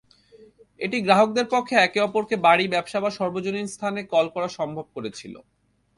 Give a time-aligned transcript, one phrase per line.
[0.79, 5.33] এটি গ্রাহকদের পক্ষে একে অপরকে বাড়ি, ব্যবসা, বা সর্বজনীন স্থানে কল করা সম্ভব করেছিল।